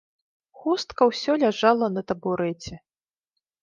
Хустка 0.61 1.03
ўсё 1.11 1.37
ляжала 1.45 1.93
на 1.97 2.07
табурэце. 2.09 2.85